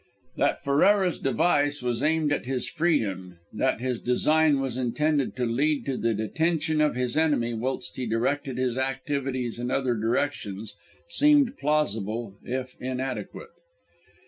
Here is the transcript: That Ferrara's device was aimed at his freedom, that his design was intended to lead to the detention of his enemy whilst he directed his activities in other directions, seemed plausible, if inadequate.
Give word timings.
That 0.35 0.63
Ferrara's 0.63 1.19
device 1.19 1.83
was 1.83 2.01
aimed 2.01 2.33
at 2.33 2.47
his 2.47 2.67
freedom, 2.67 3.37
that 3.53 3.79
his 3.81 3.99
design 3.99 4.59
was 4.59 4.75
intended 4.75 5.35
to 5.35 5.45
lead 5.45 5.85
to 5.85 5.95
the 5.95 6.15
detention 6.15 6.81
of 6.81 6.95
his 6.95 7.15
enemy 7.15 7.53
whilst 7.53 7.97
he 7.97 8.07
directed 8.07 8.57
his 8.57 8.79
activities 8.79 9.59
in 9.59 9.69
other 9.69 9.93
directions, 9.93 10.73
seemed 11.07 11.55
plausible, 11.55 12.35
if 12.43 12.75
inadequate. 12.79 13.51